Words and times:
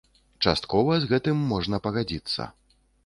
Часткова 0.45 0.97
з 1.03 1.09
гэтым 1.11 1.43
можна 1.51 1.81
пагадзіцца. 1.89 2.49